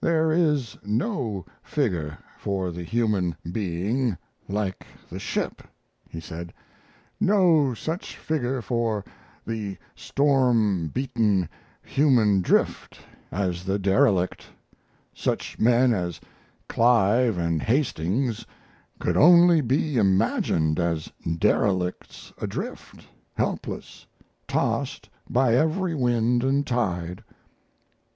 [0.00, 5.62] "There is no figure for the human being like the ship,"
[6.08, 6.52] he said;
[7.20, 9.04] "no such figure for
[9.46, 11.48] the storm beaten
[11.80, 12.98] human drift
[13.30, 14.46] as the derelict
[15.14, 16.20] such men as
[16.68, 18.44] Clive and Hastings
[18.98, 21.08] could only be imagined as
[21.38, 23.06] derelicts adrift,
[23.36, 24.08] helpless,
[24.48, 27.22] tossed by every wind and tide."